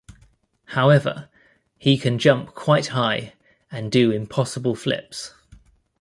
[0.69, 1.29] However,
[1.77, 3.33] he can jump quite high,
[3.69, 5.35] and do impossible flips.